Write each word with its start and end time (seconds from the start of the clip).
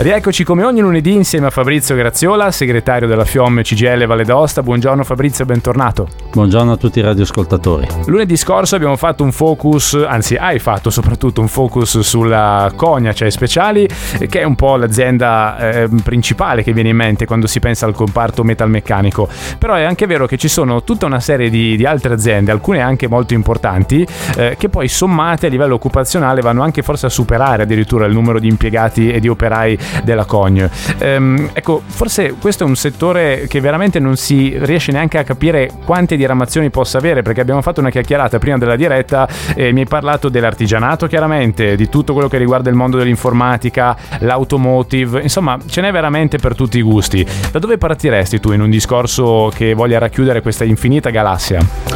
Rieccoci 0.00 0.44
come 0.44 0.64
ogni 0.64 0.80
lunedì 0.80 1.12
insieme 1.12 1.48
a 1.48 1.50
Fabrizio 1.50 1.94
Graziola, 1.94 2.50
segretario 2.50 3.06
della 3.06 3.26
FIOM 3.26 3.60
CGL 3.60 4.06
Valle 4.06 4.24
d'Osta. 4.24 4.62
Buongiorno 4.62 5.04
Fabrizio, 5.04 5.44
bentornato. 5.44 6.08
Buongiorno 6.32 6.72
a 6.72 6.76
tutti 6.78 7.00
i 7.00 7.02
radioascoltatori. 7.02 7.86
Lunedì 8.06 8.34
scorso 8.38 8.76
abbiamo 8.76 8.96
fatto 8.96 9.24
un 9.24 9.30
focus, 9.30 10.02
anzi 10.08 10.36
hai 10.36 10.58
fatto 10.58 10.88
soprattutto 10.88 11.42
un 11.42 11.48
focus 11.48 11.98
sulla 11.98 12.72
Cogna 12.74 13.12
Cioè 13.12 13.28
Speciali, 13.28 13.86
che 14.26 14.40
è 14.40 14.44
un 14.44 14.54
po' 14.54 14.76
l'azienda 14.76 15.58
eh, 15.58 15.88
principale 16.02 16.62
che 16.62 16.72
viene 16.72 16.88
in 16.88 16.96
mente 16.96 17.26
quando 17.26 17.46
si 17.46 17.60
pensa 17.60 17.84
al 17.84 17.92
comparto 17.92 18.42
metalmeccanico. 18.42 19.28
Però 19.58 19.74
è 19.74 19.82
anche 19.82 20.06
vero 20.06 20.24
che 20.24 20.38
ci 20.38 20.48
sono 20.48 20.82
tutta 20.82 21.04
una 21.04 21.20
serie 21.20 21.50
di, 21.50 21.76
di 21.76 21.84
altre 21.84 22.14
aziende, 22.14 22.52
alcune 22.52 22.80
anche 22.80 23.06
molto 23.06 23.34
importanti, 23.34 24.06
eh, 24.34 24.56
che 24.58 24.70
poi 24.70 24.88
sommate 24.88 25.48
a 25.48 25.50
livello 25.50 25.74
occupazionale 25.74 26.40
vanno 26.40 26.62
anche 26.62 26.80
forse 26.80 27.04
a 27.04 27.10
superare 27.10 27.64
addirittura 27.64 28.06
il 28.06 28.14
numero 28.14 28.40
di 28.40 28.48
impiegati 28.48 29.10
e 29.10 29.20
di 29.20 29.28
operai 29.28 29.78
della 30.04 30.24
Cogne. 30.24 30.70
Ehm, 30.98 31.50
ecco, 31.52 31.82
forse 31.86 32.34
questo 32.40 32.64
è 32.64 32.66
un 32.66 32.76
settore 32.76 33.46
che 33.48 33.60
veramente 33.60 33.98
non 33.98 34.16
si 34.16 34.56
riesce 34.58 34.92
neanche 34.92 35.18
a 35.18 35.24
capire 35.24 35.70
quante 35.84 36.16
diramazioni 36.16 36.70
possa 36.70 36.98
avere, 36.98 37.22
perché 37.22 37.40
abbiamo 37.40 37.62
fatto 37.62 37.80
una 37.80 37.90
chiacchierata 37.90 38.38
prima 38.38 38.58
della 38.58 38.76
diretta 38.76 39.28
e 39.54 39.72
mi 39.72 39.80
hai 39.80 39.86
parlato 39.86 40.28
dell'artigianato 40.28 41.06
chiaramente, 41.06 41.76
di 41.76 41.88
tutto 41.88 42.12
quello 42.12 42.28
che 42.28 42.38
riguarda 42.38 42.70
il 42.70 42.76
mondo 42.76 42.96
dell'informatica, 42.96 43.96
l'automotive, 44.20 45.20
insomma 45.20 45.58
ce 45.66 45.80
n'è 45.80 45.92
veramente 45.92 46.38
per 46.38 46.54
tutti 46.54 46.78
i 46.78 46.82
gusti. 46.82 47.26
Da 47.50 47.58
dove 47.58 47.78
partiresti 47.78 48.40
tu 48.40 48.52
in 48.52 48.60
un 48.60 48.70
discorso 48.70 49.50
che 49.54 49.74
voglia 49.74 49.98
racchiudere 49.98 50.40
questa 50.40 50.64
infinita 50.64 51.10
galassia? 51.10 51.89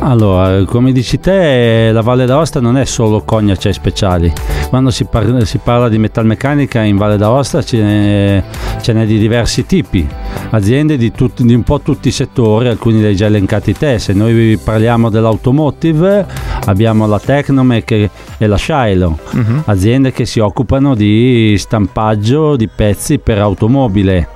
Allora, 0.00 0.64
come 0.64 0.92
dici 0.92 1.18
te, 1.18 1.90
la 1.92 2.00
Valle 2.00 2.26
d'Aosta 2.26 2.60
non 2.60 2.76
è 2.76 2.84
solo 2.84 3.22
cognace 3.22 3.72
speciali. 3.72 4.32
Quando 4.68 4.90
si, 4.90 5.04
par- 5.04 5.44
si 5.44 5.58
parla 5.58 5.88
di 5.88 5.98
metalmeccanica 5.98 6.82
in 6.82 6.96
Valle 6.96 7.16
d'Aosta 7.16 7.32
Aosta 7.34 7.62
ce 7.62 7.82
n'è, 7.82 8.44
ce 8.80 8.92
n'è 8.92 9.04
di 9.06 9.18
diversi 9.18 9.66
tipi, 9.66 10.06
aziende 10.50 10.96
di, 10.96 11.10
tutti, 11.10 11.44
di, 11.44 11.52
un 11.52 11.64
po' 11.64 11.80
tutti 11.80 12.08
i 12.08 12.12
settori, 12.12 12.68
alcuni 12.68 13.02
hai 13.04 13.16
già 13.16 13.26
elencati 13.26 13.72
te. 13.72 13.98
Se 13.98 14.12
noi 14.12 14.56
parliamo 14.62 15.10
dell'automotive 15.10 16.26
abbiamo 16.66 17.06
la 17.06 17.18
Tecnomec 17.18 17.90
e 18.38 18.46
la 18.46 18.56
Shiloh, 18.56 19.18
uh-huh. 19.32 19.62
aziende 19.64 20.12
che 20.12 20.26
si 20.26 20.38
occupano 20.38 20.94
di 20.94 21.56
stampaggio 21.58 22.56
di 22.56 22.68
pezzi 22.68 23.18
per 23.18 23.38
automobile. 23.38 24.28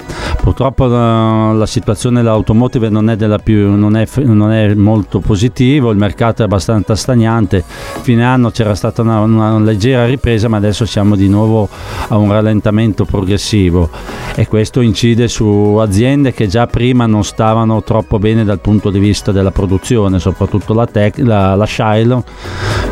Purtroppo 0.48 0.86
la, 0.86 1.52
la 1.52 1.66
situazione 1.66 2.22
dell'automotive 2.22 2.88
non 2.88 3.10
è, 3.10 3.16
più, 3.38 3.76
non, 3.76 3.98
è, 3.98 4.06
non 4.24 4.50
è, 4.50 4.72
molto 4.72 5.20
positiva, 5.20 5.90
il 5.90 5.98
mercato 5.98 6.40
è 6.40 6.46
abbastanza 6.46 6.96
stagnante. 6.96 7.62
Fine 8.00 8.24
anno 8.24 8.50
c'era 8.50 8.74
stata 8.74 9.02
una, 9.02 9.20
una 9.20 9.58
leggera 9.58 10.06
ripresa, 10.06 10.48
ma 10.48 10.56
adesso 10.56 10.86
siamo 10.86 11.16
di 11.16 11.28
nuovo 11.28 11.68
a 12.08 12.16
un 12.16 12.32
rallentamento 12.32 13.04
progressivo 13.04 13.90
e 14.34 14.48
questo 14.48 14.80
incide 14.80 15.28
su 15.28 15.76
aziende 15.78 16.32
che 16.32 16.46
già 16.46 16.66
prima 16.66 17.04
non 17.04 17.24
stavano 17.24 17.82
troppo 17.82 18.18
bene 18.18 18.42
dal 18.42 18.60
punto 18.60 18.88
di 18.88 18.98
vista 18.98 19.32
della 19.32 19.50
produzione, 19.50 20.18
soprattutto 20.18 20.72
la, 20.72 20.86
Tec, 20.86 21.18
la, 21.18 21.56
la 21.56 21.66
Shiloh 21.66 22.24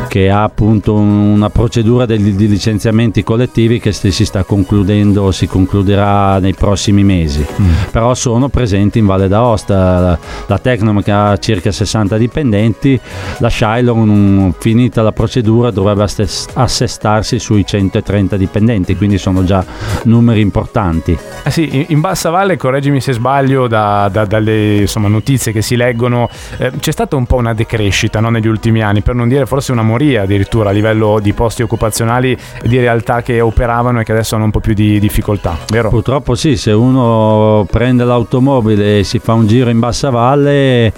che 0.07 0.29
ha 0.29 0.43
appunto 0.43 0.93
una 0.93 1.49
procedura 1.49 2.05
di, 2.05 2.35
di 2.35 2.47
licenziamenti 2.47 3.23
collettivi 3.23 3.79
che 3.79 3.91
si 3.91 4.25
sta 4.25 4.43
concludendo, 4.43 5.31
si 5.31 5.47
concluderà 5.47 6.37
nei 6.39 6.53
prossimi 6.53 7.03
mesi. 7.03 7.45
Mm. 7.61 7.73
Però 7.91 8.13
sono 8.13 8.49
presenti 8.49 8.99
in 8.99 9.05
Valle 9.05 9.27
d'Aosta, 9.27 9.99
la, 9.99 10.19
la 10.45 10.57
Tecnom 10.59 11.01
che 11.01 11.11
ha 11.11 11.37
circa 11.37 11.71
60 11.71 12.17
dipendenti, 12.17 12.99
la 13.39 13.49
Shylon 13.49 14.53
finita 14.57 15.01
la 15.01 15.11
procedura 15.11 15.71
dovrebbe 15.71 16.05
assestarsi 16.53 17.39
sui 17.39 17.65
130 17.65 18.37
dipendenti, 18.37 18.95
quindi 18.95 19.17
sono 19.17 19.43
già 19.43 19.65
numeri 20.03 20.41
importanti. 20.41 21.17
Eh 21.43 21.51
sì, 21.51 21.85
in 21.89 21.99
Bassa 21.99 22.29
Valle, 22.29 22.57
correggimi 22.57 23.01
se 23.01 23.13
sbaglio, 23.13 23.67
da, 23.67 24.09
da, 24.11 24.25
dalle 24.25 24.77
insomma, 24.77 25.07
notizie 25.07 25.51
che 25.51 25.61
si 25.61 25.75
leggono, 25.75 26.29
eh, 26.57 26.71
c'è 26.79 26.91
stata 26.91 27.15
un 27.15 27.25
po' 27.25 27.37
una 27.37 27.53
decrescita 27.53 28.19
no, 28.19 28.29
negli 28.29 28.47
ultimi 28.47 28.81
anni, 28.81 29.01
per 29.01 29.15
non 29.15 29.27
dire 29.27 29.45
forse 29.45 29.71
una 29.71 29.83
moria 29.83 30.23
addirittura 30.23 30.69
a 30.69 30.73
livello 30.73 31.19
di 31.21 31.33
posti 31.33 31.63
occupazionali 31.63 32.37
di 32.63 32.79
realtà 32.79 33.21
che 33.21 33.41
operavano 33.41 33.99
e 33.99 34.03
che 34.03 34.11
adesso 34.11 34.35
hanno 34.35 34.45
un 34.45 34.51
po' 34.51 34.59
più 34.59 34.73
di 34.73 34.99
difficoltà, 34.99 35.57
vero? 35.69 35.89
Purtroppo 35.89 36.35
sì, 36.35 36.57
se 36.57 36.71
uno 36.71 37.26
prende 37.69 38.03
l'automobile 38.03 38.99
e 38.99 39.03
si 39.03 39.19
fa 39.19 39.33
un 39.33 39.47
giro 39.47 39.69
in 39.69 39.79
bassa 39.79 40.09
valle 40.09 40.93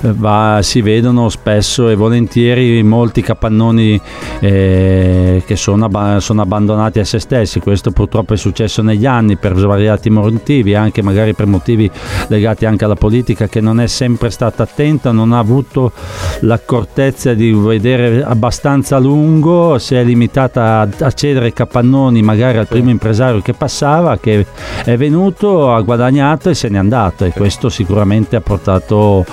va, 0.00 0.60
si 0.62 0.82
vedono 0.82 1.28
spesso 1.28 1.88
e 1.88 1.94
volentieri 1.94 2.82
molti 2.82 3.22
capannoni 3.22 4.00
eh, 4.40 5.42
che 5.46 5.56
sono, 5.56 5.88
sono, 6.20 6.42
abbandonati 6.42 6.98
a 6.98 7.04
se 7.04 7.18
stessi, 7.18 7.60
questo 7.60 7.90
purtroppo 7.90 8.34
è 8.34 8.36
successo 8.36 8.82
negli 8.82 9.06
anni 9.06 9.36
per 9.36 9.56
svariati 9.56 10.10
motivi, 10.10 10.74
anche 10.74 11.02
magari 11.02 11.34
per 11.34 11.46
motivi 11.46 11.90
legati 12.28 12.66
anche 12.66 12.84
alla 12.84 12.94
politica 12.94 13.48
che 13.48 13.60
non 13.60 13.80
è 13.80 13.86
sempre 13.86 14.30
stata 14.30 14.64
attenta, 14.64 15.12
non 15.12 15.32
ha 15.32 15.38
avuto 15.38 15.92
l'accortezza 16.40 17.34
di 17.34 17.52
vedere 17.52 18.22
abbastanza 18.22 18.98
lungo, 18.98 19.78
si 19.78 19.94
è 19.94 20.04
limitata 20.04 20.88
a, 20.98 21.12
cedere 21.12 21.52
capannoni 21.52 22.22
magari 22.22 22.58
al 22.58 22.66
primo 22.66 22.90
impresario 22.90 23.40
che 23.40 23.54
passava, 23.54 24.18
che 24.18 24.46
è 24.84 24.96
venuto, 24.96 25.72
ha 25.74 25.82
guadagnato 25.82 26.50
e 26.50 26.54
se 26.54 26.68
n'è 26.68 26.78
andato 26.78 27.24
e 27.24 27.30
questo 27.30 27.68
sicuramente 27.68 28.36
ha 28.36 28.40
portato 28.40 29.24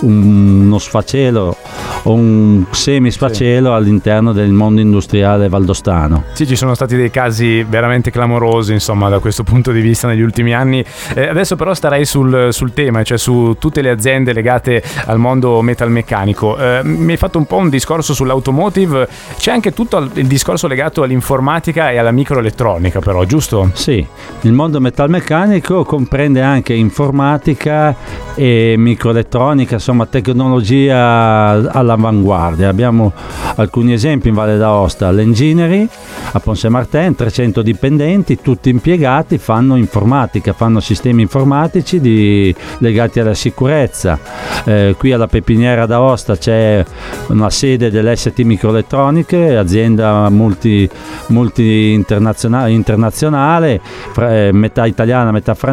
uno 0.00 0.78
sfacelo 0.78 1.56
o 2.04 2.12
un 2.12 2.64
semisfacelo 2.70 3.68
sì. 3.68 3.74
all'interno 3.74 4.32
del 4.32 4.50
mondo 4.50 4.80
industriale 4.80 5.48
valdostano. 5.48 6.24
Sì, 6.32 6.46
ci 6.46 6.56
sono 6.56 6.74
stati 6.74 6.96
dei 6.96 7.10
casi 7.10 7.62
veramente 7.62 8.10
clamorosi, 8.10 8.72
insomma, 8.72 9.08
da 9.08 9.18
questo 9.18 9.42
punto 9.42 9.70
di 9.72 9.80
vista 9.80 10.08
negli 10.08 10.22
ultimi 10.22 10.54
anni. 10.54 10.84
Eh, 11.14 11.28
adesso 11.28 11.56
però 11.56 11.74
starei 11.74 12.04
sul, 12.04 12.48
sul, 12.52 12.72
tema, 12.72 13.02
cioè 13.02 13.18
su 13.18 13.56
tutte 13.58 13.82
le 13.82 13.90
aziende 13.90 14.32
legate 14.32 14.82
al 15.06 15.18
mondo 15.18 15.60
metalmeccanico. 15.60 16.56
Eh, 16.56 16.80
mi 16.84 17.12
hai 17.12 17.18
fatto 17.18 17.38
un 17.38 17.46
po' 17.46 17.56
un 17.56 17.68
discorso 17.68 18.14
sull'automotive, 18.14 19.08
c'è 19.36 19.52
anche 19.52 19.72
tutto 19.72 20.08
il 20.14 20.26
discorso 20.26 20.66
legato 20.66 21.02
all'informatica 21.02 21.90
e 21.90 21.98
alla 21.98 22.12
microelettronica, 22.12 23.00
però, 23.00 23.24
giusto? 23.24 23.70
Sì, 23.74 24.04
il 24.42 24.52
mondo 24.52 24.80
metalmeccanico 24.80 25.79
comprende 25.84 26.40
anche 26.42 26.72
informatica 26.72 27.94
e 28.34 28.74
microelettronica, 28.76 29.74
insomma, 29.74 30.06
tecnologia 30.06 30.96
alla 30.98 31.90
all'avanguardia. 31.90 32.68
Abbiamo 32.68 33.12
alcuni 33.56 33.92
esempi 33.92 34.28
in 34.28 34.34
Valle 34.34 34.56
d'Aosta, 34.56 35.10
l'Enginery 35.10 35.88
a 36.32 36.38
Ponce 36.38 36.68
Martin, 36.68 37.14
300 37.14 37.62
dipendenti, 37.62 38.40
tutti 38.40 38.70
impiegati, 38.70 39.38
fanno 39.38 39.76
informatica, 39.76 40.52
fanno 40.52 40.80
sistemi 40.80 41.22
informatici 41.22 42.00
di, 42.00 42.54
legati 42.78 43.20
alla 43.20 43.34
sicurezza. 43.34 44.18
Eh, 44.64 44.94
qui 44.96 45.12
alla 45.12 45.26
Pepiniera 45.26 45.86
d'Aosta 45.86 46.36
c'è 46.36 46.84
una 47.28 47.50
sede 47.50 47.90
dell'ST 47.90 48.38
Microelettroniche, 48.40 49.56
azienda 49.56 50.28
multi, 50.28 50.88
multi 51.28 51.92
internazionale, 51.92 52.70
internazionale 52.70 53.80
eh, 54.18 54.50
metà 54.52 54.86
italiana, 54.86 55.32
metà 55.32 55.54
francese, 55.54 55.69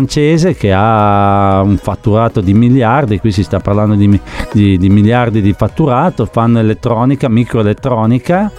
che 0.55 0.71
ha 0.73 1.61
un 1.63 1.77
fatturato 1.77 2.41
di 2.41 2.53
miliardi, 2.53 3.19
qui 3.19 3.31
si 3.31 3.43
sta 3.43 3.59
parlando 3.59 3.95
di, 3.95 4.19
di, 4.51 4.77
di 4.77 4.89
miliardi 4.89 5.41
di 5.41 5.53
fatturato 5.53 6.25
fanno 6.25 6.59
elettronica, 6.59 7.29
microelettronica 7.29 8.51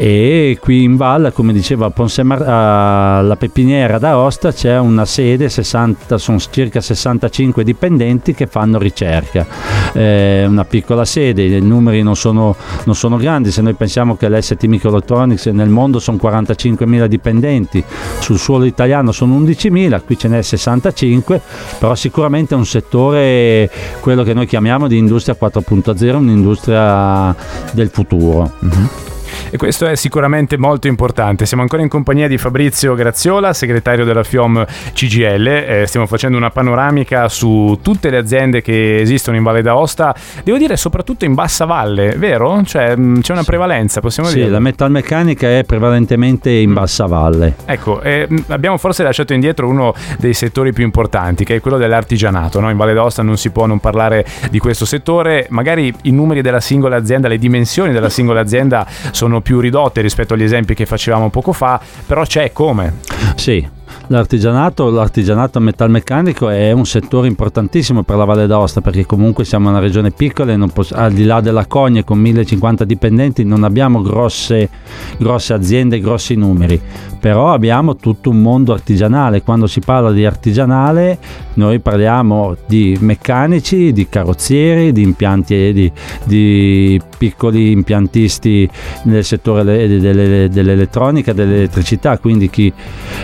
e 0.00 0.58
qui 0.60 0.84
in 0.84 0.96
valle 0.96 1.32
come 1.32 1.52
diceva 1.52 1.90
Ponsemar, 1.90 2.40
la 2.40 3.36
Pepiniera 3.36 3.98
d'Aosta 3.98 4.52
c'è 4.52 4.78
una 4.78 5.04
sede 5.04 5.48
60, 5.48 6.18
sono 6.18 6.38
circa 6.38 6.80
65 6.80 7.64
dipendenti 7.64 8.32
che 8.32 8.46
fanno 8.46 8.78
ricerca 8.78 9.44
eh, 9.92 10.44
una 10.46 10.64
piccola 10.64 11.04
sede 11.04 11.44
i 11.44 11.60
numeri 11.60 12.02
non 12.02 12.14
sono, 12.14 12.54
non 12.84 12.94
sono 12.94 13.16
grandi 13.16 13.50
se 13.50 13.60
noi 13.60 13.74
pensiamo 13.74 14.16
che 14.16 14.28
l'ST 14.28 14.64
Microelectronics 14.64 15.46
nel 15.46 15.68
mondo 15.68 15.98
sono 15.98 16.18
45.000 16.22 17.06
dipendenti 17.06 17.82
sul 18.20 18.38
suolo 18.38 18.64
italiano 18.64 19.10
sono 19.10 19.36
11.000 19.40 20.02
qui 20.04 20.16
ce 20.16 20.28
n'è 20.28 20.42
65 20.42 21.40
però 21.78 21.96
sicuramente 21.96 22.54
è 22.54 22.56
un 22.56 22.66
settore 22.66 23.68
quello 24.00 24.22
che 24.22 24.34
noi 24.34 24.46
chiamiamo 24.46 24.86
di 24.86 24.96
industria 24.96 25.36
4.0 25.40 26.14
un'industria 26.14 27.34
del 27.72 27.88
futuro 27.88 28.52
mm-hmm. 28.64 29.07
E 29.50 29.56
questo 29.56 29.86
è 29.86 29.94
sicuramente 29.94 30.58
molto 30.58 30.88
importante. 30.88 31.46
Siamo 31.46 31.62
ancora 31.62 31.80
in 31.80 31.88
compagnia 31.88 32.28
di 32.28 32.36
Fabrizio 32.36 32.94
Graziola, 32.94 33.54
segretario 33.54 34.04
della 34.04 34.22
FIOM 34.22 34.66
CGL. 34.92 35.46
Eh, 35.46 35.84
stiamo 35.86 36.06
facendo 36.06 36.36
una 36.36 36.50
panoramica 36.50 37.30
su 37.30 37.78
tutte 37.82 38.10
le 38.10 38.18
aziende 38.18 38.60
che 38.60 39.00
esistono 39.00 39.38
in 39.38 39.42
Valle 39.42 39.62
d'Aosta. 39.62 40.14
Devo 40.44 40.58
dire 40.58 40.76
soprattutto 40.76 41.24
in 41.24 41.32
Bassa 41.32 41.64
Valle, 41.64 42.16
vero? 42.16 42.62
Cioè 42.62 42.94
mm, 42.94 43.20
c'è 43.20 43.32
una 43.32 43.42
prevalenza, 43.42 44.00
possiamo 44.00 44.28
sì, 44.28 44.34
dire. 44.34 44.46
Sì, 44.48 44.52
la 44.52 44.60
metalmeccanica 44.60 45.48
è 45.48 45.64
prevalentemente 45.64 46.50
in 46.50 46.74
Bassa 46.74 47.06
Valle. 47.06 47.54
Ecco, 47.64 48.02
eh, 48.02 48.28
abbiamo 48.48 48.76
forse 48.76 49.02
lasciato 49.02 49.32
indietro 49.32 49.66
uno 49.66 49.94
dei 50.18 50.34
settori 50.34 50.74
più 50.74 50.84
importanti, 50.84 51.44
che 51.44 51.56
è 51.56 51.60
quello 51.60 51.78
dell'artigianato. 51.78 52.60
No? 52.60 52.68
In 52.68 52.76
Valle 52.76 52.92
d'Aosta 52.92 53.22
non 53.22 53.38
si 53.38 53.48
può 53.48 53.64
non 53.64 53.78
parlare 53.78 54.26
di 54.50 54.58
questo 54.58 54.84
settore. 54.84 55.46
Magari 55.48 55.94
i 56.02 56.10
numeri 56.10 56.42
della 56.42 56.60
singola 56.60 56.96
azienda, 56.96 57.28
le 57.28 57.38
dimensioni 57.38 57.92
della 57.92 58.10
singola 58.10 58.40
azienda 58.40 58.86
sono 59.10 59.37
più 59.40 59.60
ridotte 59.60 60.00
rispetto 60.00 60.34
agli 60.34 60.42
esempi 60.42 60.74
che 60.74 60.86
facevamo 60.86 61.30
poco 61.30 61.52
fa, 61.52 61.80
però 62.06 62.24
c'è 62.24 62.52
come. 62.52 62.98
Sì, 63.36 63.66
L'artigianato, 64.10 64.88
l'artigianato 64.88 65.60
metalmeccanico 65.60 66.48
è 66.48 66.72
un 66.72 66.86
settore 66.86 67.28
importantissimo 67.28 68.04
per 68.04 68.16
la 68.16 68.24
Valle 68.24 68.46
d'Aosta 68.46 68.80
perché 68.80 69.04
comunque 69.04 69.44
siamo 69.44 69.68
una 69.68 69.80
regione 69.80 70.12
piccola 70.12 70.50
e 70.50 70.58
poss- 70.72 70.92
al 70.92 71.12
di 71.12 71.24
là 71.24 71.42
della 71.42 71.66
Cogne 71.66 72.04
con 72.04 72.18
1050 72.18 72.86
dipendenti 72.86 73.44
non 73.44 73.64
abbiamo 73.64 74.00
grosse, 74.00 74.70
grosse 75.18 75.52
aziende, 75.52 76.00
grossi 76.00 76.36
numeri, 76.36 76.80
però 77.20 77.52
abbiamo 77.52 77.96
tutto 77.96 78.30
un 78.30 78.40
mondo 78.40 78.72
artigianale. 78.72 79.42
Quando 79.42 79.66
si 79.66 79.80
parla 79.80 80.10
di 80.10 80.24
artigianale 80.24 81.18
noi 81.54 81.78
parliamo 81.80 82.56
di 82.66 82.96
meccanici, 83.00 83.92
di 83.92 84.08
carrozzieri, 84.08 84.90
di 84.92 85.02
impianti, 85.02 85.72
di, 85.74 85.92
di 86.24 87.00
piccoli 87.18 87.72
impiantisti 87.72 88.66
nel 89.02 89.24
settore 89.24 89.64
dell'elettronica, 89.64 91.34
dell'elettricità, 91.34 92.16
quindi 92.16 92.48
chi, 92.48 92.72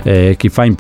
eh, 0.03 0.35
chi 0.37 0.51
fa 0.51 0.65
impianti 0.65 0.73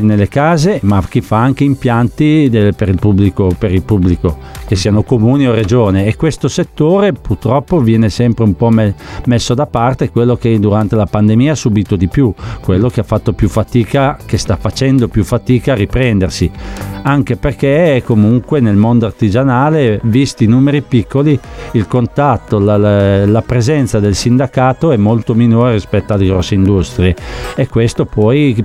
nelle 0.00 0.28
case, 0.28 0.80
ma 0.82 1.02
chi 1.02 1.20
fa 1.20 1.38
anche 1.38 1.64
impianti 1.64 2.48
del, 2.50 2.74
per, 2.74 2.88
il 2.88 2.98
pubblico, 2.98 3.54
per 3.56 3.72
il 3.72 3.82
pubblico, 3.82 4.38
che 4.66 4.76
siano 4.76 5.02
comuni 5.02 5.46
o 5.46 5.54
regione. 5.54 6.06
E 6.06 6.16
questo 6.16 6.48
settore 6.48 7.12
purtroppo 7.12 7.80
viene 7.80 8.08
sempre 8.10 8.44
un 8.44 8.54
po' 8.54 8.70
me, 8.70 8.94
messo 9.26 9.54
da 9.54 9.66
parte, 9.66 10.10
quello 10.10 10.36
che 10.36 10.58
durante 10.58 10.96
la 10.96 11.06
pandemia 11.06 11.52
ha 11.52 11.56
subito 11.56 11.96
di 11.96 12.08
più, 12.08 12.32
quello 12.62 12.88
che 12.88 13.00
ha 13.00 13.04
fatto 13.04 13.32
più 13.32 13.48
fatica, 13.48 14.16
che 14.24 14.38
sta 14.38 14.56
facendo 14.56 15.08
più 15.08 15.24
fatica 15.24 15.72
a 15.72 15.76
riprendersi, 15.76 16.50
anche 17.02 17.36
perché 17.36 18.02
comunque 18.04 18.60
nel 18.60 18.76
mondo 18.76 19.06
artigianale, 19.06 20.00
visti 20.04 20.44
i 20.44 20.48
numeri 20.48 20.82
piccoli, 20.82 21.38
il 21.72 21.86
contatto, 21.86 22.58
la, 22.58 22.76
la 23.26 23.42
presenza 23.42 24.00
del 24.00 24.14
sindacato 24.14 24.92
è 24.92 24.96
molto 24.96 25.34
minore 25.34 25.72
rispetto 25.72 26.12
alle 26.12 26.26
grosse 26.26 26.54
industrie 26.54 27.14
e 27.56 27.68
questo 27.68 28.04
poi 28.04 28.64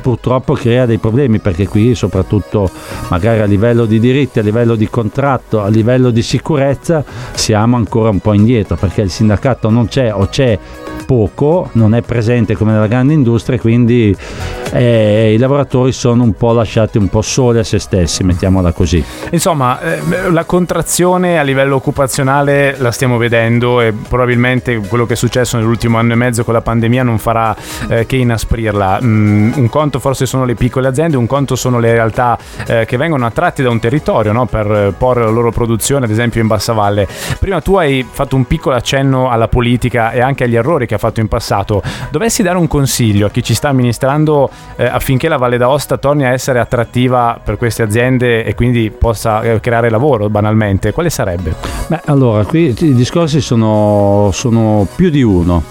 purtroppo 0.00 0.54
crea 0.54 0.86
dei 0.86 0.98
problemi 0.98 1.38
perché 1.38 1.66
qui 1.66 1.94
soprattutto 1.94 2.70
magari 3.08 3.40
a 3.40 3.44
livello 3.44 3.84
di 3.84 3.98
diritti, 3.98 4.38
a 4.38 4.42
livello 4.42 4.74
di 4.74 4.88
contratto, 4.88 5.62
a 5.62 5.68
livello 5.68 6.10
di 6.10 6.22
sicurezza 6.22 7.04
siamo 7.34 7.76
ancora 7.76 8.10
un 8.10 8.20
po' 8.20 8.32
indietro 8.32 8.76
perché 8.76 9.02
il 9.02 9.10
sindacato 9.10 9.70
non 9.70 9.88
c'è 9.88 10.12
o 10.12 10.26
c'è 10.28 10.58
poco, 11.06 11.70
non 11.72 11.94
è 11.94 12.02
presente 12.02 12.54
come 12.54 12.72
nella 12.72 12.86
grande 12.86 13.14
industria, 13.14 13.58
quindi 13.58 14.14
eh, 14.72 15.32
i 15.34 15.38
lavoratori 15.38 15.92
sono 15.92 16.22
un 16.22 16.34
po' 16.34 16.52
lasciati 16.52 16.98
un 16.98 17.08
po' 17.08 17.22
soli 17.22 17.58
a 17.58 17.64
se 17.64 17.78
stessi, 17.78 18.24
mettiamola 18.24 18.72
così. 18.72 19.02
Insomma, 19.30 19.80
eh, 19.80 20.30
la 20.30 20.44
contrazione 20.44 21.38
a 21.38 21.42
livello 21.42 21.76
occupazionale 21.76 22.76
la 22.78 22.90
stiamo 22.90 23.16
vedendo 23.16 23.80
e 23.80 23.92
probabilmente 23.92 24.76
quello 24.76 25.06
che 25.06 25.14
è 25.14 25.16
successo 25.16 25.56
nell'ultimo 25.56 25.98
anno 25.98 26.12
e 26.12 26.16
mezzo 26.16 26.44
con 26.44 26.54
la 26.54 26.60
pandemia 26.60 27.02
non 27.02 27.18
farà 27.18 27.56
eh, 27.88 28.06
che 28.06 28.16
inasprirla. 28.16 29.00
Mm, 29.02 29.52
un 29.56 29.68
conto 29.68 29.98
forse 29.98 30.26
sono 30.26 30.44
le 30.44 30.54
piccole 30.54 30.88
aziende, 30.88 31.16
un 31.16 31.26
conto 31.26 31.56
sono 31.56 31.78
le 31.78 31.92
realtà 31.92 32.38
eh, 32.66 32.84
che 32.86 32.96
vengono 32.96 33.26
attratti 33.26 33.62
da 33.62 33.70
un 33.70 33.80
territorio 33.80 34.32
no? 34.32 34.46
per 34.46 34.94
porre 34.96 35.24
la 35.24 35.30
loro 35.30 35.50
produzione, 35.50 36.04
ad 36.04 36.10
esempio 36.10 36.40
in 36.40 36.46
Bassa 36.46 36.72
Valle. 36.72 37.06
Prima 37.38 37.60
tu 37.60 37.76
hai 37.76 38.06
fatto 38.08 38.36
un 38.36 38.46
piccolo 38.46 38.76
accenno 38.76 39.30
alla 39.30 39.48
politica 39.48 40.10
e 40.12 40.20
anche 40.20 40.44
agli 40.44 40.56
errori 40.56 40.86
che 40.86 40.94
ha 40.94 40.98
fatto 40.98 41.20
in 41.20 41.28
passato. 41.28 41.82
Dovessi 42.10 42.42
dare 42.42 42.58
un 42.58 42.68
consiglio 42.68 43.26
a 43.26 43.30
chi 43.30 43.42
ci 43.42 43.54
sta 43.54 43.68
amministrando 43.68 44.50
eh, 44.76 44.84
affinché 44.84 45.28
la 45.28 45.36
Valle 45.36 45.58
d'Aosta 45.58 45.98
torni 45.98 46.24
a 46.24 46.30
essere 46.30 46.60
attrattiva 46.60 47.40
per 47.42 47.56
queste 47.56 47.82
aziende 47.82 48.44
e 48.44 48.54
quindi 48.54 48.90
possa 48.90 49.42
eh, 49.42 49.60
creare 49.60 49.90
lavoro 49.90 50.28
banalmente, 50.28 50.92
quale 50.92 51.10
sarebbe? 51.10 51.54
Beh, 51.88 52.02
allora, 52.06 52.44
qui 52.44 52.74
i 52.78 52.94
discorsi 52.94 53.40
sono, 53.40 54.30
sono 54.32 54.86
più 54.94 55.10
di 55.10 55.22
uno, 55.22 55.62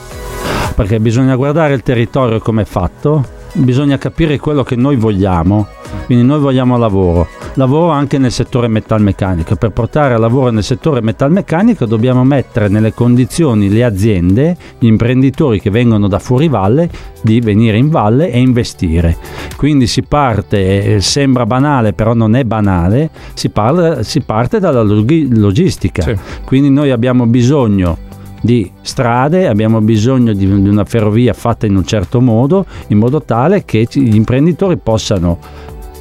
perché 0.76 1.00
bisogna 1.00 1.36
guardare 1.36 1.74
il 1.74 1.84
territorio 1.84 2.40
come 2.40 2.64
è 2.64 2.66
fatto, 2.66 3.24
bisogna 3.54 3.98
capire 3.98 4.38
quello 4.40 4.64
che 4.64 4.76
noi 4.76 4.98
vogliamo, 4.98 5.68
quindi 6.06 6.26
noi 6.26 6.40
vogliamo 6.40 6.78
lavoro, 6.78 7.28
lavoro 7.58 7.90
anche 7.90 8.20
nel 8.20 8.32
settore 8.32 8.68
metalmeccanico, 8.68 9.56
per 9.56 9.72
portare 9.72 10.18
lavoro 10.18 10.52
nel 10.52 10.64
settore 10.64 11.02
metalmeccanico 11.02 11.86
dobbiamo 11.86 12.24
mettere 12.24 12.68
nelle 12.68 12.94
condizioni 12.94 13.70
le 13.70 13.84
aziende, 13.84 14.56
gli 14.78 14.86
imprenditori 14.86 15.60
che 15.60 15.72
vengono 15.72 16.08
da 16.08 16.20
fuori 16.20 16.48
valle 16.48 16.90
di 17.22 17.42
venire 17.42 17.78
in 17.78 17.90
valle 17.90 18.32
e 18.32 18.40
investire. 18.40 19.18
Quindi 19.58 19.88
si 19.88 20.04
parte, 20.04 20.96
eh, 20.96 21.02
sembra 21.02 21.46
banale 21.46 21.94
però 21.94 22.14
non 22.14 22.36
è 22.36 22.44
banale, 22.44 23.10
si, 23.34 23.50
parla, 23.50 24.04
si 24.04 24.22
parte 24.22 24.60
dalla 24.60 24.84
logistica, 24.84 26.04
sì. 26.04 26.16
quindi 26.46 26.70
noi 26.70 26.92
abbiamo 26.92 27.26
bisogno 27.26 28.06
di 28.40 28.72
strade, 28.82 29.48
abbiamo 29.48 29.82
bisogno 29.82 30.32
di 30.32 30.46
una 30.46 30.86
ferrovia 30.86 31.34
fatta 31.34 31.66
in 31.66 31.76
un 31.76 31.86
certo 31.86 32.22
modo, 32.22 32.66
in 32.88 33.00
modo 33.00 33.24
tale 33.24 33.66
che 33.66 33.88
gli 33.92 34.16
imprenditori 34.16 34.78
possano 34.78 35.40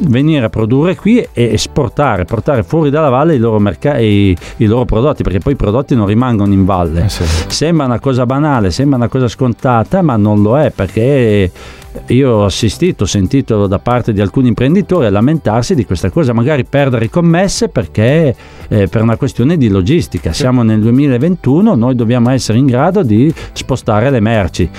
venire 0.01 0.47
a 0.47 0.49
produrre 0.49 0.97
qui 0.97 1.19
e 1.19 1.53
esportare, 1.53 2.25
portare 2.25 2.63
fuori 2.63 2.91
dalla 2.91 3.09
valle 3.09 3.35
i 3.35 3.39
loro, 3.39 3.59
merc- 3.59 3.97
i, 3.99 4.37
i 4.57 4.67
loro 4.67 4.85
prodotti, 4.85 5.23
perché 5.23 5.39
poi 5.39 5.55
i 5.55 5.57
prodotti 5.57 5.95
non 5.95 6.07
rimangono 6.07 6.53
in 6.53 6.65
valle. 6.65 7.05
Eh 7.05 7.09
sì. 7.09 7.25
Sembra 7.49 7.87
una 7.87 8.01
cosa 8.01 8.27
banale, 8.27 8.71
sembra 8.71 8.97
una 8.97 9.09
cosa 9.09 9.29
scontata, 9.29 10.03
ma 10.03 10.17
non 10.17 10.43
lo 10.43 10.59
è, 10.59 10.71
perché 10.71 11.51
io 12.09 12.31
ho 12.31 12.45
assistito, 12.45 13.05
ho 13.05 13.07
sentito 13.07 13.67
da 13.67 13.79
parte 13.79 14.13
di 14.13 14.21
alcuni 14.21 14.49
imprenditori 14.49 15.07
a 15.07 15.11
lamentarsi 15.11 15.75
di 15.75 15.85
questa 15.85 16.11
cosa, 16.11 16.33
magari 16.33 16.65
perdere 16.65 17.09
commesse 17.09 17.69
perché 17.69 18.35
eh, 18.69 18.89
per 18.89 19.03
una 19.03 19.17
questione 19.17 19.57
di 19.57 19.69
logistica. 19.69 20.33
Siamo 20.33 20.63
nel 20.63 20.81
2021, 20.81 21.75
noi 21.75 21.95
dobbiamo 21.95 22.31
essere 22.31 22.59
in 22.59 22.67
grado 22.67 23.03
di 23.03 23.33
spostare 23.53 24.11
le 24.11 24.21
merci 24.21 24.71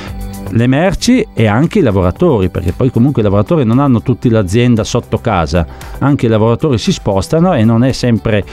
le 0.51 0.67
merci 0.67 1.25
e 1.33 1.47
anche 1.47 1.79
i 1.79 1.81
lavoratori, 1.81 2.49
perché 2.49 2.71
poi 2.71 2.91
comunque 2.91 3.21
i 3.21 3.25
lavoratori 3.25 3.63
non 3.65 3.79
hanno 3.79 4.01
tutti 4.01 4.29
l'azienda 4.29 4.83
sotto 4.83 5.19
casa, 5.19 5.65
anche 5.99 6.25
i 6.25 6.29
lavoratori 6.29 6.77
si 6.77 6.91
spostano 6.91 7.53
e 7.53 7.63
non 7.63 7.83
è 7.83 7.91
sempre 7.91 8.43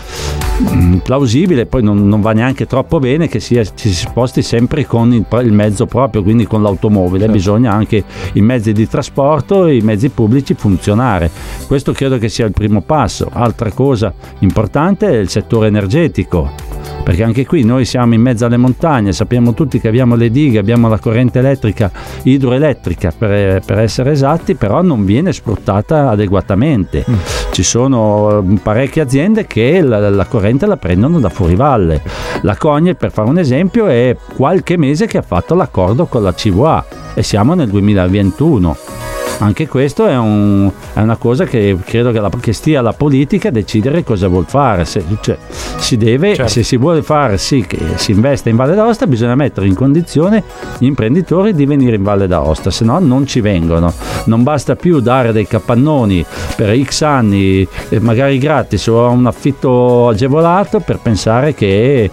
mh, 0.59 0.77
mm, 0.77 0.97
plausibile, 0.99 1.67
poi 1.67 1.83
non, 1.83 2.07
non, 2.09 2.21
va 2.21 2.33
neanche 2.33 2.67
troppo 2.67 2.99
bene 2.99 3.29
che 3.29 3.41
sia, 3.41 3.65
ci 3.65 3.89
si 3.89 3.95
sposti 3.95 4.43
sempre 4.43 4.87
con 4.87 5.13
il, 5.13 5.25
il 5.43 5.53
mezzo 5.53 5.87
proprio, 5.87 6.23
quindi 6.23 6.47
con 6.47 6.63
l'automobile, 6.63 7.21
certo. 7.21 7.33
bisogna 7.33 7.73
anche 7.73 8.05
i 8.35 8.41
mezzi 8.41 8.73
di 8.73 8.89
trasporto 8.89 9.67
e 9.67 9.77
i 9.77 9.81
mezzi 9.81 10.09
pubblici 10.09 10.55
funzionare. 10.55 11.31
Questo 11.67 11.93
credo 11.93 12.19
che 12.19 12.29
sia 12.29 12.47
il 12.47 12.53
primo 12.53 12.81
passo. 12.81 13.29
Altra 13.33 13.71
cosa 13.71 14.13
importante 14.41 15.09
è 15.09 15.17
il 15.17 15.29
settore 15.29 15.69
energetico 15.69 16.74
perché 17.05 17.23
anche 17.23 17.45
qui 17.45 17.65
noi 17.65 17.85
siamo 17.85 18.15
in 18.15 18.23
mezzo 18.23 18.47
alle 18.47 18.57
montagne, 18.57 19.13
sappiamo 19.13 19.53
tutti 19.53 19.79
che 19.79 19.89
abbiamo 19.89 20.17
le 20.17 20.31
dighe, 20.31 20.59
abbiamo 20.59 20.89
la 20.89 20.99
corrente 20.99 21.39
elettrica, 21.39 21.91
idroelettrica 22.23 23.13
per, 23.17 23.63
per 23.65 23.79
essere 23.79 24.13
esatti, 24.13 24.55
però 24.55 24.81
non 24.81 25.05
viene 25.05 25.33
sfruttata 25.33 26.09
adeguatamente. 26.09 27.05
Mm. 27.09 27.15
Ci 27.53 27.63
sono 27.63 28.43
mm, 28.43 28.57
parecchie 28.57 29.03
aziende 29.03 29.47
che 29.47 29.83
la, 29.83 30.09
la, 30.09 30.25
corrente 30.25 30.65
la 30.65 30.79
prendono 30.79 31.21
da 31.21 31.29
fuori 31.29 31.55
valle. 31.55 32.01
La 32.41 32.57
Cogne, 32.57 32.95
per 32.95 33.13
fare 33.13 33.29
un 33.29 33.39
esempio, 33.39 33.87
è 33.87 34.17
qualche 34.35 34.79
mese 34.79 35.07
che 35.07 35.19
ha 35.19 35.23
fatto 35.23 35.55
l'accordo 35.55 36.07
con 36.07 36.23
la 36.23 36.33
CVA 36.33 36.85
e 37.13 37.23
siamo 37.23 37.53
nel 37.53 37.69
2021 37.69 39.04
anche 39.39 39.67
questo 39.67 40.07
è, 40.07 40.17
un, 40.17 40.71
è 40.93 41.01
una 41.01 41.17
cosa 41.17 41.45
che 41.45 41.77
credo 41.85 42.13
che, 42.13 42.21
la, 42.21 42.31
che, 42.41 42.53
stia 42.53 42.81
alla 42.81 42.93
politica 42.93 43.51
decidere 43.51 44.05
cosa 44.05 44.29
vuol 44.29 44.47
fare. 44.47 44.85
Se, 44.85 45.05
cioè, 45.21 45.37
si 45.79 45.97
deve, 45.97 46.35
certo. 46.35 46.51
se 46.51 46.63
si 46.63 46.77
vuole 46.77 47.03
fare 47.03 47.37
sì 47.39 47.65
che 47.67 47.79
si 47.97 48.13
investe 48.13 48.51
in 48.51 48.57
Valle 48.57 48.75
d'Aosta, 48.75 49.07
bisogna 49.07 49.35
mettere 49.35 49.67
in 49.67 49.75
condizione 49.75 50.43
gli 50.79 50.87
imprenditori 50.87 51.55
di 51.55 51.67
venire 51.67 51.97
in 51.97 52.03
Valle 52.03 52.27
d'Aosta, 52.27 52.71
se 52.71 52.85
no 52.85 52.99
non 52.99 53.27
ci 53.27 53.41
vengono. 53.41 53.93
Non 54.27 54.43
basta 54.43 54.77
più 54.77 55.01
dare 55.01 55.33
dei 55.33 55.47
capannoni 55.47 56.25
per 56.57 56.77
X 56.83 57.03
anni, 57.03 57.67
eh, 57.89 58.01
magari 58.01 58.39
gratis 58.39 58.87
o 58.87 59.09
un 59.09 59.27
affitto 59.27 60.09
agevolato 60.09 60.81
per 60.81 60.99
pensare 60.99 61.55
che 61.55 62.11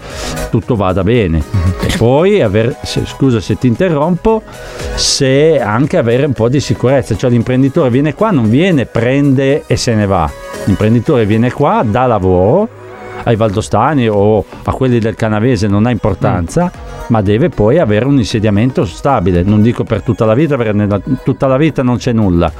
tutto 0.49 0.75
vada 0.75 1.03
bene. 1.03 1.43
E 1.81 1.93
poi, 1.97 2.41
aver, 2.41 2.77
se, 2.83 3.05
scusa 3.05 3.39
se 3.39 3.57
ti 3.57 3.67
interrompo, 3.67 4.41
se 4.95 5.59
anche 5.59 5.97
avere 5.97 6.25
un 6.25 6.33
po' 6.33 6.49
di 6.49 6.59
sicurezza 6.59 7.10
cioè 7.15 7.29
l'imprenditore 7.29 7.89
viene 7.89 8.13
qua, 8.13 8.31
non 8.31 8.49
viene, 8.49 8.85
prende 8.85 9.63
e 9.67 9.75
se 9.75 9.95
ne 9.95 10.05
va. 10.05 10.29
L'imprenditore 10.65 11.25
viene 11.25 11.51
qua, 11.51 11.83
dà 11.85 12.05
lavoro 12.05 12.79
ai 13.23 13.35
valdostani 13.35 14.07
o 14.07 14.43
a 14.63 14.71
quelli 14.71 14.99
del 14.99 15.15
canavese 15.15 15.67
non 15.67 15.85
ha 15.85 15.91
importanza, 15.91 16.71
mm. 16.73 17.03
ma 17.07 17.21
deve 17.21 17.49
poi 17.49 17.79
avere 17.79 18.05
un 18.05 18.17
insediamento 18.17 18.85
stabile. 18.85 19.43
Non 19.43 19.61
dico 19.61 19.83
per 19.83 20.01
tutta 20.01 20.25
la 20.25 20.33
vita, 20.33 20.57
perché 20.57 20.73
nella, 20.73 20.99
tutta 21.23 21.47
la 21.47 21.57
vita 21.57 21.83
non 21.83 21.97
c'è 21.97 22.13
nulla, 22.13 22.51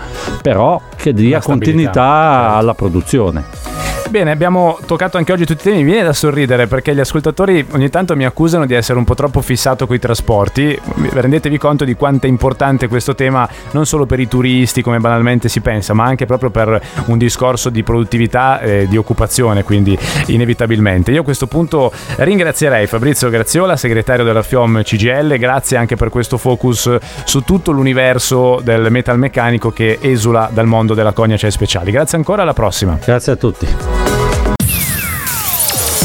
però 0.41 0.79
che 0.95 1.13
dia 1.13 1.39
continuità 1.41 2.41
certo. 2.41 2.57
alla 2.57 2.73
produzione. 2.73 3.90
Bene, 4.11 4.31
abbiamo 4.31 4.77
toccato 4.85 5.15
anche 5.15 5.31
oggi 5.31 5.45
tutti 5.45 5.69
i 5.69 5.71
temi. 5.71 5.83
Mi 5.85 5.91
viene 5.91 6.03
da 6.03 6.11
sorridere 6.11 6.67
perché 6.67 6.93
gli 6.93 6.99
ascoltatori 6.99 7.65
ogni 7.71 7.89
tanto 7.89 8.13
mi 8.17 8.25
accusano 8.25 8.65
di 8.65 8.73
essere 8.73 8.97
un 8.97 9.05
po' 9.05 9.15
troppo 9.15 9.39
fissato 9.39 9.87
con 9.87 9.95
i 9.95 9.99
trasporti. 9.99 10.77
Rendetevi 11.11 11.57
conto 11.57 11.85
di 11.85 11.95
quanto 11.95 12.25
è 12.25 12.29
importante 12.29 12.89
questo 12.89 13.15
tema 13.15 13.47
non 13.71 13.85
solo 13.85 14.05
per 14.05 14.19
i 14.19 14.27
turisti, 14.27 14.81
come 14.81 14.99
banalmente 14.99 15.47
si 15.47 15.61
pensa, 15.61 15.93
ma 15.93 16.03
anche 16.03 16.25
proprio 16.25 16.49
per 16.49 16.81
un 17.05 17.17
discorso 17.17 17.69
di 17.69 17.83
produttività 17.83 18.59
e 18.59 18.85
di 18.89 18.97
occupazione, 18.97 19.63
quindi 19.63 19.97
inevitabilmente. 20.25 21.11
Io 21.11 21.21
a 21.21 21.23
questo 21.23 21.47
punto 21.47 21.89
ringrazierei 22.17 22.87
Fabrizio 22.87 23.29
Graziola, 23.29 23.77
segretario 23.77 24.25
della 24.25 24.43
FIOM 24.43 24.83
CGL, 24.83 25.37
grazie 25.37 25.77
anche 25.77 25.95
per 25.95 26.09
questo 26.09 26.37
focus 26.37 26.97
su 27.23 27.45
tutto 27.45 27.71
l'universo 27.71 28.59
del 28.61 28.91
metalmeccanico 28.91 29.71
che 29.71 29.99
esula 30.01 30.49
dal 30.51 30.65
mondo 30.67 30.93
della 30.93 31.13
cognace 31.13 31.49
speciali. 31.49 31.91
Grazie 31.91 32.17
ancora, 32.17 32.41
alla 32.41 32.53
prossima. 32.53 32.99
Grazie 33.01 33.31
a 33.31 33.35
tutti. 33.37 34.00